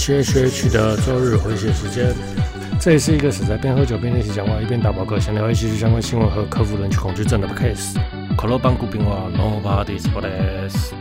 [0.00, 2.14] H H H 的周日回血时间，
[2.80, 8.00] 这也是一个死在边喝酒边练习讲话，一边打饱嗝，想聊一些相关新闻和克服人群恐惧症的 case。
[8.34, 10.94] 可乐邦古冰话，Nobody's Business。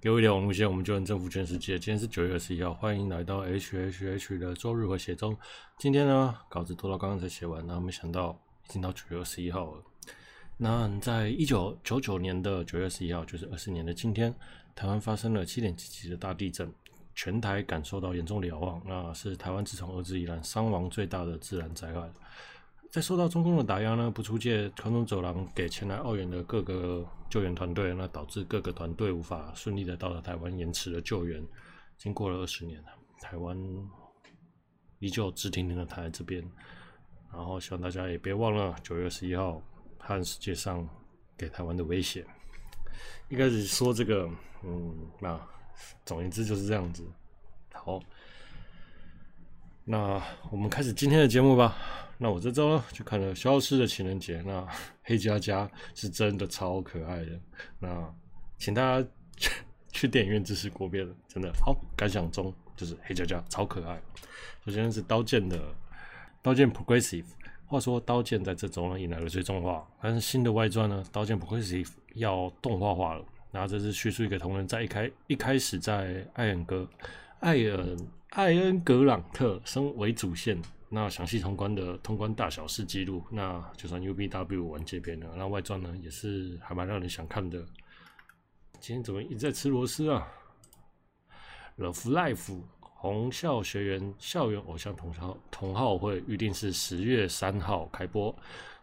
[0.00, 1.78] 给我一条网路线，我们就能征服全世界。
[1.78, 5.36] 今天是九月二十一号，欢迎来到 H H H 的周日回血中。
[5.78, 8.36] 今天呢，稿子拖到刚刚才写完，然后没想到
[8.68, 9.84] 已经到九月二十一号了。
[10.58, 14.34] 那在一九九九年的九月十一号，就是二十年的今天，
[14.74, 16.72] 台湾发生了七点七级的大地震，
[17.14, 22.10] 全台感受到严重的摇晃，那是台湾自从二战以来伤亡最大的自然灾害。
[22.90, 31.44] 在受到中共的打压呢，不出借空中走廊给前来澳援的各个救援团队，那导致各个团队无法顺利的到达台湾，延迟了救援。
[31.98, 32.82] 经过了二十年，
[33.20, 33.58] 台湾
[35.00, 36.42] 依旧直挺挺的躺在这边，
[37.30, 39.60] 然后希望大家也别忘了九月二十一号。
[40.06, 40.88] 和世界上
[41.36, 42.24] 给台湾的威胁，
[43.28, 44.30] 一开始说这个，
[44.62, 45.38] 嗯，那
[46.04, 47.04] 总言之就是这样子。
[47.72, 48.00] 好，
[49.84, 51.76] 那我们开始今天的节目吧。
[52.18, 54.66] 那我这周呢，就看了《消失的情人节》，那
[55.02, 57.40] 黑佳佳是真的超可爱的。
[57.80, 58.14] 那
[58.58, 59.08] 请大家
[59.90, 61.76] 去 电影院支持国片，真的好。
[61.96, 64.00] 感想中就是黑佳佳超可爱。
[64.64, 65.60] 首先是刀剑的
[66.40, 67.26] 刀剑 Progressive。
[67.66, 73.24] 话说，刀剑在这周呢引来了最终化，但是新的外传呢，刀剑不愧是要动画化了。
[73.50, 76.86] 然后这是叙述一个同人在一开一开始在艾恩格
[77.40, 77.96] 艾恩
[78.30, 85.26] 艾恩格朗特身为主线，那详细通关的通关大小事记录，那就算 UBW 完结篇了。
[85.36, 87.64] 那外传呢也是还蛮让人想看的。
[88.78, 90.28] 今天怎么一直在吃螺丝啊
[91.78, 92.60] ？Love Life。
[93.06, 98.34] 红校学员校园偶像同校同号会预定是十月三号开播，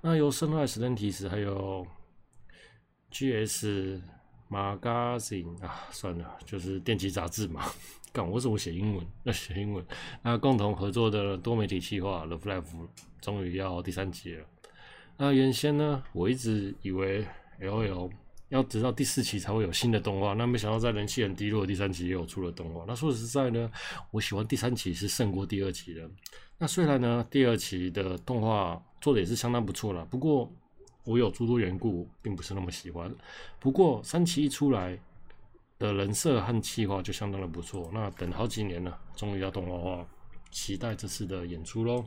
[0.00, 1.86] 那由 Sunrise Atlantis 还有
[3.10, 4.00] GS
[4.50, 7.64] Magazine 啊，算了，就是电击杂志嘛。
[8.12, 9.06] 干，我怎么写英文？
[9.24, 9.84] 要写英文。
[10.22, 12.88] 那共同合作的多媒体企划 Love Life
[13.20, 14.46] 终于要第三集了。
[15.16, 17.26] 那原先呢，我一直以为
[17.60, 18.10] LL。
[18.52, 22.84] 要直到第四期才会有新的动画，那没想到在人气很低落的第三期也有出了动画。
[22.86, 23.70] 那说实在呢，
[24.10, 26.08] 我喜欢第三期是胜过第二期的。
[26.58, 30.52] 那虽然呢，第二期的动画做的也是相当不错了，不过
[31.04, 33.10] 我有诸多缘故，并不是那么喜欢。
[33.58, 34.98] 不过三期一出来
[35.78, 37.90] 的人设和企划就相当的不错。
[37.94, 40.06] 那等好几年了，终于要动画化，
[40.50, 42.04] 期待这次的演出喽。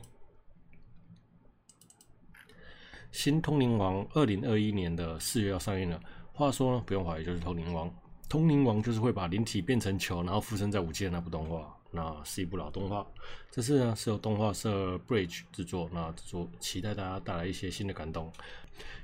[3.10, 6.00] 新通灵王二零二一年的四月要上映了。
[6.36, 7.90] 话说呢，不用怀疑，就是通灵王。
[8.28, 11.74] 通灵王就是会把灵体变成球，然后附身在武器的那部动画。
[11.90, 13.06] 那是一部老动画，
[13.50, 15.88] 这次呢是由动画社 Bridge 制作。
[15.94, 18.30] 那制作期待大家带来一些新的感动。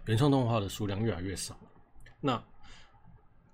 [0.04, 1.56] 原创动画的数量越来越少，
[2.20, 2.42] 那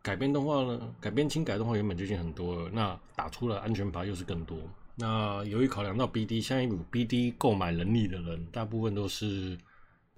[0.03, 0.93] 改编动画呢？
[1.01, 4.59] 改编轻改动画原本就已经很多了，那打出了安全牌又是更多。
[4.97, 9.57] 那由于考量到 BD，像一部 BD 购买能力的人，大部分都是。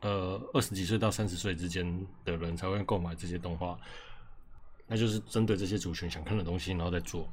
[0.01, 3.79] 呃，二十几岁到三十岁之间的人才会购买这些动画，
[4.87, 7.29] 那就是针对这些族群想看的东西，然后再做。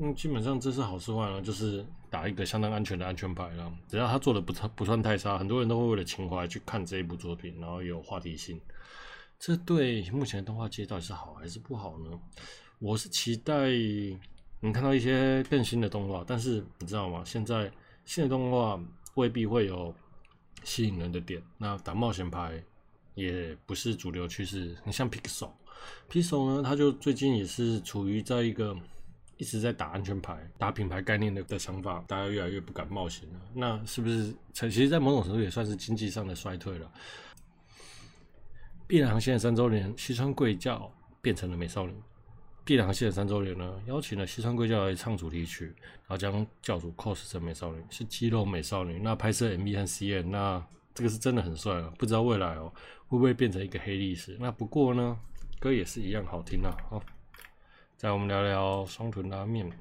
[0.00, 1.42] 嗯，基本上这是好是坏呢？
[1.42, 3.70] 就是打一个相当安全的安全牌了。
[3.88, 8.58] 只要他做的不不算太差，很多人都会为了情怀去看这一部作品，然后有话题性。
[9.38, 12.18] 这对目前的动画界到底是好还是不好呢？
[12.78, 13.68] 我是期待
[14.60, 17.22] 能看到一些更新的动画，但是你知道吗？
[17.26, 17.70] 现在
[18.06, 18.80] 新的动画
[19.14, 19.94] 未必会有。
[20.64, 22.62] 吸引人的点，那打冒险牌
[23.14, 24.76] 也不是主流趋势。
[24.84, 28.76] 你像 Pixel，Pixel 呢，它就最近也是处于在一个
[29.36, 33.40] 一直在打安全牌、打品牌概念的的想法，大家越来越不敢冒险了。
[33.54, 34.68] 那是不是成？
[34.70, 36.90] 其实，在某种程度也算是经济上的衰退了。
[38.86, 41.94] 碧蓝航线三周年，西川贵教变成了美少女。
[42.68, 45.74] 碧蓝航线的三周年呢，邀请了西川贵教来唱主题曲，
[46.06, 48.98] 然后将教主 cos 成美少女，是肌肉美少女。
[48.98, 50.62] 那拍摄 MV 和 CM，那
[50.94, 51.90] 这个是真的很帅哦。
[51.96, 52.70] 不知道未来哦
[53.06, 54.36] 会不会变成一个黑历史？
[54.38, 55.18] 那不过呢，
[55.58, 56.76] 歌也是一样好听啊。
[56.90, 57.02] 好，
[57.96, 59.72] 再我们聊聊双臀拉面。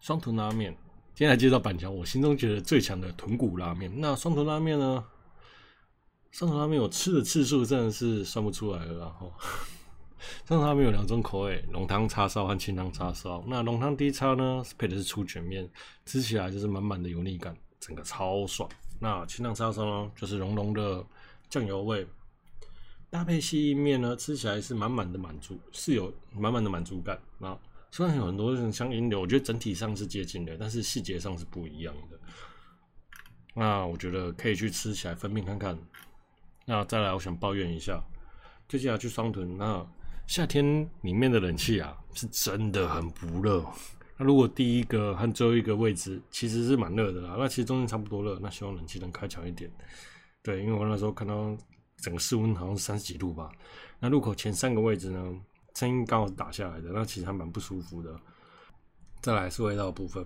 [0.00, 0.72] 双臀拉面，
[1.14, 3.88] 今天来介绍板桥，我心中觉得最强的豚骨拉面。
[3.94, 5.04] 那双臀拉面呢？
[6.32, 9.32] 双臀拉面我吃的次数真的是算不出来了，然后。
[10.46, 13.44] 上他们有两种口味，浓汤叉烧和清汤叉烧。
[13.46, 15.68] 那浓汤低叉呢，配的是粗卷面，
[16.04, 18.68] 吃起来就是满满的油腻感，整个超爽。
[19.00, 21.04] 那清汤叉烧呢，就是浓浓的
[21.48, 22.06] 酱油味，
[23.10, 27.18] 搭配细意面呢，吃起来是满满的满足，是有满满的满足感。
[27.38, 27.58] 那
[27.90, 32.18] 虽然有很多人像英流，我觉得整体上是接近的，但是细节上是不一样的。
[33.54, 35.78] 那我觉得可以去吃起来分辨看看。
[36.66, 37.98] 那再来，我想抱怨一下。
[38.68, 39.84] 最近要去双屯，那
[40.28, 43.64] 夏天里面的冷气啊，是真的很不热。
[44.18, 49.70] 那如果第一个和最后一个位置其实是蛮热的啦，那其实中间差不多热，那希望冷气能开强一点。
[50.42, 51.56] 对，因为我那时候看到
[51.96, 53.50] 整个室温好像是三十几度吧。
[53.98, 55.34] 那入口前三个位置呢，
[55.74, 58.14] 声音刚好打下来的，那其实还蛮不舒服的。
[59.22, 60.22] 再来是味道的部分，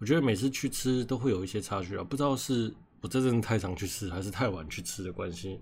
[0.00, 5.60] 我觉得每次去吃都会有一些差距啊，不知道是我这阵太常去吃，还是太晚去吃的关系，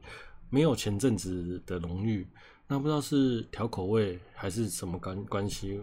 [0.49, 2.27] 没有前阵子的浓郁。
[2.73, 5.79] 那不知道是调口味还是什么关关系。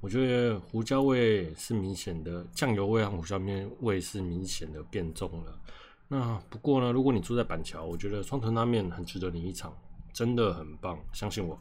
[0.00, 5.60] 我觉得胡椒味是明显的，酱油味和胡椒面味是明显的变重了。
[6.08, 9.76] 那不过呢，如果你住在板桥，我觉得双屯拉面很值得你一尝，
[10.14, 11.58] 真的很棒，相信我，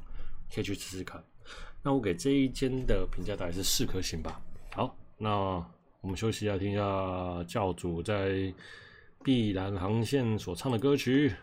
[0.56, 1.22] 可以去试试看。
[1.82, 4.42] 那我给这一间的评价大概是四颗星吧。
[4.72, 5.30] 好，那
[6.00, 8.54] 我们休息一下，听一下教主在
[9.26, 11.34] 碧蓝航线所唱的歌曲。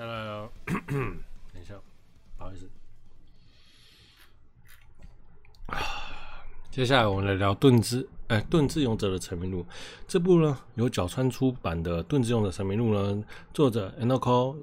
[0.00, 0.48] 来来来，
[1.52, 1.74] 等一下，
[2.38, 2.70] 不好意思。
[6.70, 9.66] 接下来我们来聊《盾之》哎，《盾之勇者》的成名录。
[10.08, 14.56] 这部呢，由角川出版的《盾之勇者》成名录呢，作者 Enoko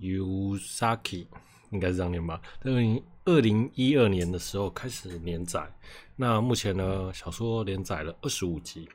[0.00, 1.26] Yusaki
[1.70, 2.40] 应该是这样念吧。
[2.62, 5.70] 在二零二零一二年的时候开始连载，
[6.16, 8.88] 那目前呢，小说连载了二十五集，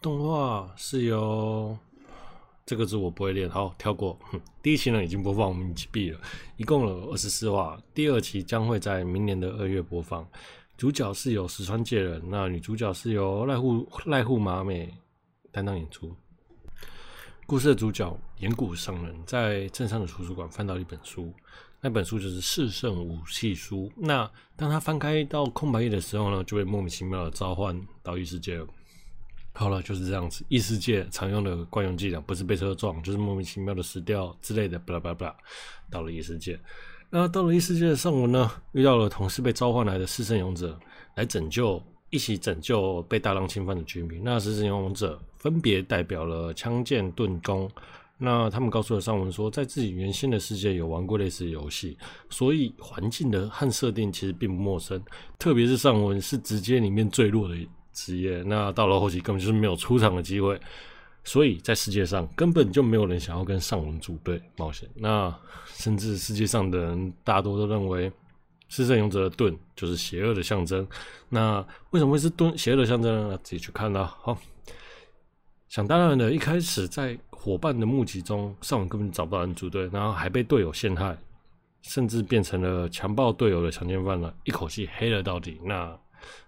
[0.00, 1.76] 动画是由。
[2.70, 4.16] 这个字我不会念，好，跳过。
[4.30, 6.20] 哼，第一期呢已经播放，我们已经毕了，
[6.56, 7.76] 一共有二十四话。
[7.92, 10.24] 第二期将会在明年的二月播放。
[10.76, 14.88] 主角是由石川介人，那女主角是由濑户濑户麻美
[15.50, 16.14] 担当演出。
[17.44, 21.34] 故事的主角岩谷尚人在镇上的图书馆翻到一本书，
[21.80, 23.88] 那本书就是《四圣武器书》。
[23.96, 28.66] 那当他翻开到空白页的时候呢，就被莫名其妙的召唤到异世界了。
[29.52, 30.44] 好了，就是这样子。
[30.48, 35.36] 异世界常用的惯用伎俩，不是被车撞，就是莫名其妙的死掉之类的，巴拉巴拉巴拉。
[35.90, 36.58] 到了异世界，
[37.10, 40.78] 那到了异世界的尚文呢，遇到了同时被召唤来的四圣勇者，
[41.16, 44.22] 来拯救，一起拯救被大浪侵犯的居民。
[44.22, 47.68] 那四圣勇者分别代表了枪剑盾弓。
[48.22, 51.98] 那他们告诉了尚文说，在自己原先的世界有玩过类似的游戏，
[52.28, 55.02] 所以环境的和设定其实并不陌生。
[55.38, 57.56] 特别是尚文是直接里面最弱的。
[57.92, 60.60] 职业，那到了后期根本就是没有出场的机会，
[61.24, 64.88] 所以在世界上根本就没有人想要跟尚文组队冒险。
[64.94, 65.34] 那
[65.66, 68.10] 甚至世界上的人大多都认为，
[68.68, 70.86] 四圣勇者的盾就是邪恶的象征。
[71.28, 73.38] 那为什么会是盾邪恶的象征呢？
[73.42, 74.14] 自己去看啦。
[74.22, 74.38] 好，
[75.68, 81.16] 想当然的，一开始在伙伴的目击中，尚文根本找不到人组队，然后还被队友陷害，
[81.82, 85.60] 甚至变成了强暴队友的强奸犯了，一口气黑了到底。
[85.64, 85.98] 那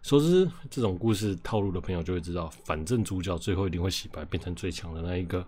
[0.02, 5.46] 熟知这种故事套路的朋友就会知道，反正主角最后一定会洗白，变成最强的那一个。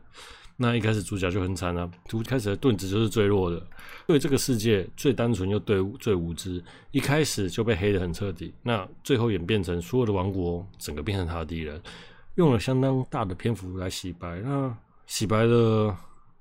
[0.56, 3.60] 那一开始主角就很惨啊，一开始的盾子就是最弱的，
[4.06, 6.62] 对这个世界最单纯又对最无知，
[6.92, 8.54] 一开始就被黑得很彻底。
[8.62, 11.82] 那最后演变成所有的王国整个变成他的敌人，
[12.36, 14.38] 用了相当大的篇幅来洗白。
[14.42, 14.72] 那
[15.06, 15.92] 洗白的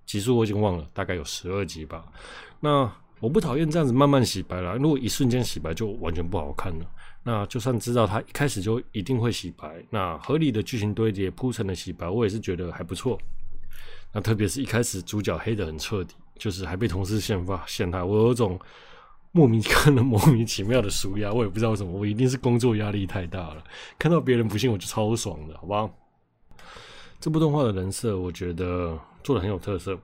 [0.05, 2.05] 集数我已经忘了，大概有十二集吧。
[2.59, 2.89] 那
[3.23, 6.85] 我不讨厌这样子慢慢洗白了，如果一瞬间洗白就完全不好看了。
[7.23, 13.17] 那就算知道他一开始就一定会洗白，那合理的剧情堆叠铺陈的洗白，我也是觉得还不错。
[14.11, 18.59] 那特别是一开始主角黑得很彻底，就是还被同事陷害陷害，我有种
[19.31, 23.63] 莫名看的莫名其妙的纾压，我也不知道为什么，我一定是工作压力太大了，
[23.97, 25.89] 看到别人不信我就超爽的，好吧？
[27.21, 29.97] 这部动画的人设我觉得做的很有特色，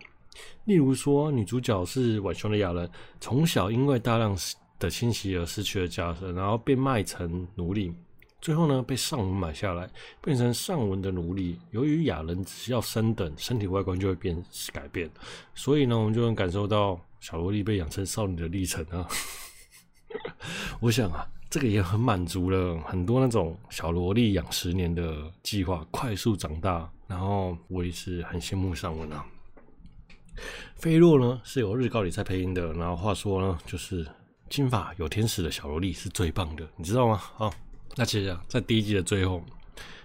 [0.65, 4.38] 例如说女主角是浣熊的雅人，从小因为大量。
[4.79, 7.93] 的侵袭而失去了家人，然后被卖成奴隶，
[8.39, 9.89] 最后呢被尚文买下来，
[10.21, 11.59] 变成尚文的奴隶。
[11.71, 15.12] 由于雅人只要升等，身体外观就会变改变，
[15.53, 19.05] 所以呢我们就能感受到小萝莉被养成少女的历程啊。
[20.79, 26.89] 我想啊，这个也很满足了很多那种小萝莉养十年的计划，快速长大。
[27.05, 29.25] 然后我也是很羡慕尚文啊。
[30.77, 34.08] 菲洛呢是有日高里菜配音的，然后话说呢就是。
[34.50, 37.22] 金发有天使的小萝莉是最棒的，你知道吗？
[37.36, 37.53] 好，
[37.96, 39.43] 那接着在第一季的最后，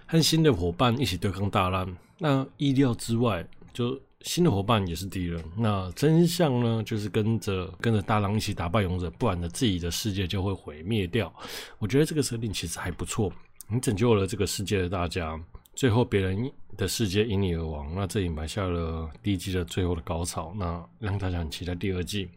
[0.05, 1.97] 和新的伙伴一起对抗大浪。
[2.19, 5.43] 那意料之外，就新的伙伴也是敌人。
[5.57, 11.33] 那真相呢，就是跟着跟着大浪一起打败勇者，不然呢自己的世界就会毁灭掉。
[11.79, 13.33] 我觉得这个设定其实还不错。
[13.67, 15.35] 你拯救了这个世界的大家，
[15.73, 22.29] 最后别人的世界因你而亡，那这里埋下了第一季的最后的高潮，那让大家很期待第二季。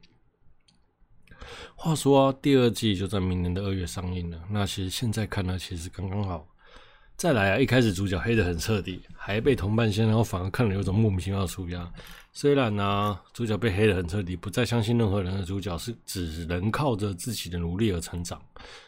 [1.77, 4.39] 话说，第二季就在明年的二月上映了。
[4.51, 6.47] 那其实现在看呢，其实刚刚好。
[7.17, 11.93] 再来啊，一开始主角黑得很彻底，还被同伴先，然后反而看了有种莫名其妙的纾压。
[12.33, 18.41] 虽然呢、主角被黑得很彻底，不再相信任何人的主角是只能靠着自己的努力而成长。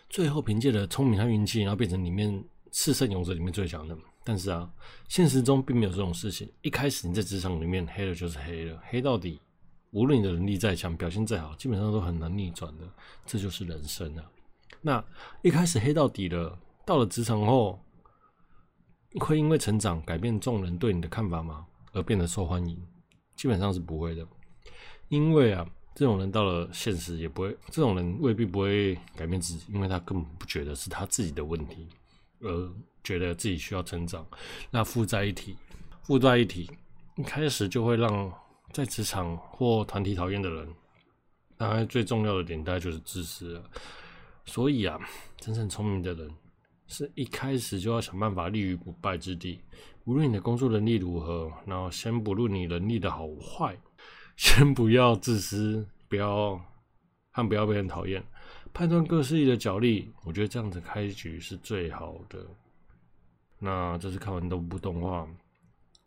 [0.09, 3.97] 最后凭借着聪明和运气，然后变成里面四圣勇者里面最强的。
[4.31, 4.71] 但是啊，
[5.09, 6.49] 现实中并没有这种事情。
[6.63, 9.41] 一开始你在职场里面黑了就是黑了，黑到底。
[9.91, 12.85] 无论你的能力再强，表现再好，基本上都很难逆转的。
[13.27, 14.25] 这就是人生啊。
[14.83, 15.05] 那
[15.43, 16.57] 一开始黑到底了，
[16.87, 17.81] 到了职场后，
[19.19, 21.67] 会因为成长改变众人对你的看法吗？
[21.91, 22.81] 而变得受欢迎？
[23.35, 24.25] 基本上是不会的。
[25.09, 31.89] 因为啊，这种人到了现实也不会，这种人未必不会改变自己，因为他根本不觉得是他自己的问题，
[32.41, 34.27] 而觉得自己需要成长。
[34.71, 35.57] 那附在一起，
[36.03, 36.71] 附在一起，
[37.17, 38.33] 一开始就会让。
[38.73, 40.69] 在职场或团体讨厌的人，
[41.57, 43.65] 当然最重要的点大概就是自私了。
[44.45, 44.97] 所以啊，
[45.39, 46.31] 真正聪明的人
[46.87, 49.61] 是一开始就要想办法立于不败之地。
[50.05, 53.77] 无论你的工作能力如何，然后先不论你能力的好坏，
[54.37, 56.57] 先不要自私，不要
[57.33, 58.25] 和不要被人讨厌，
[58.73, 60.13] 判断各势力的角力。
[60.25, 62.45] 我觉得这样子开局是最好的。
[63.59, 65.29] 那这是看完这部动画。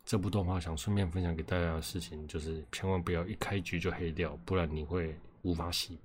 [0.06, 5.98] 这部动画想顺便分享给大家的事情，就是千万不要一开局就黑掉，不然你会无法洗。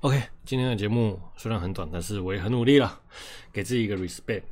[0.00, 3.00] OK，今天的节目虽然很短，但是我也很努力了，
[3.52, 4.42] 给自己一个 respect。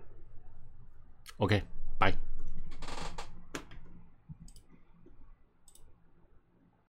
[1.39, 1.61] OK，
[1.99, 2.32] 拜。